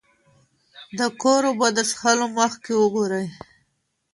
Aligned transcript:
د 0.97 1.01
کور 1.21 1.41
اوبه 1.49 1.67
د 1.73 1.79
څښلو 1.89 2.27
مخکې 2.39 2.71
وګورئ. 2.77 3.27